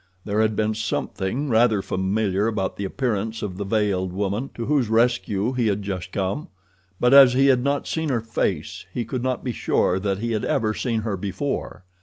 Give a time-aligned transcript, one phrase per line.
[0.25, 4.89] There had been something rather familiar about the appearance of the veiled woman to whose
[4.89, 6.47] rescue he had just come,
[6.99, 10.31] but as he had not seen her face he could not be sure that he
[10.31, 11.83] had ever seen her before.